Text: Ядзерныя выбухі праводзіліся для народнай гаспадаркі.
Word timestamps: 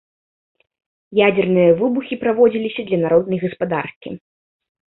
Ядзерныя 1.27 1.75
выбухі 1.81 2.19
праводзіліся 2.23 2.81
для 2.89 3.01
народнай 3.05 3.39
гаспадаркі. 3.47 4.09